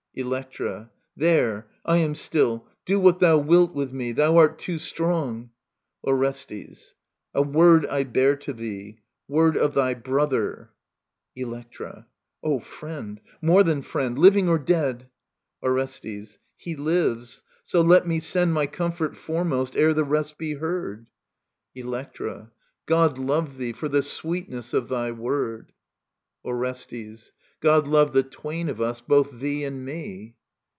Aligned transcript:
Electra. 0.13 0.91
There— 1.15 1.69
^I 1.87 1.99
am 2.03 2.15
still. 2.15 2.67
Do 2.83 2.99
what 2.99 3.19
thou 3.19 3.37
wilt 3.37 3.73
with 3.73 3.93
me. 3.93 4.11
Thou 4.11 4.35
art 4.35 4.59
too 4.59 4.77
strong. 4.77 5.51
Orestes. 6.05 6.95
A 7.33 7.41
word 7.41 7.85
I 7.85 8.03
bear 8.03 8.35
to 8.35 8.51
thee 8.51 8.81
•••Word 9.29 9.55
of 9.55 9.73
thy 9.73 9.93
brother. 9.93 10.71
Electra. 11.37 12.07
Oh, 12.43 12.59
friend 12.59 13.21
I 13.25 13.29
More 13.45 13.63
than 13.63 13.81
friend 13.83 14.17
I 14.17 14.19
Living 14.19 14.49
or 14.49 14.59
dead 14.59 15.07
i 15.63 15.67
Orestes. 15.67 16.37
He 16.57 16.75
lives; 16.75 17.41
so 17.63 17.79
let 17.79 18.05
me 18.05 18.19
send 18.19 18.53
My 18.53 18.67
comfort 18.67 19.15
foremost, 19.15 19.77
ere 19.77 19.93
the 19.93 20.03
rest 20.03 20.37
be 20.37 20.55
heard. 20.55 21.05
Digitized 21.05 21.07
by 21.07 21.13
VjOOQIC 21.13 21.83
ELECTRA 21.85 21.85
IS 21.85 21.85
Electra. 22.35 22.51
God 22.85 23.17
love 23.17 23.57
thee 23.57 23.71
for 23.71 23.87
the 23.87 24.03
sweetness 24.03 24.73
of 24.73 24.89
thy 24.89 25.11
word! 25.11 25.71
Orestes. 26.43 27.31
God 27.59 27.87
love 27.87 28.13
the 28.13 28.23
twain 28.23 28.69
of 28.69 28.81
us, 28.81 29.01
both 29.01 29.29
thee 29.33 29.63
and 29.65 29.85
me. 29.85 30.33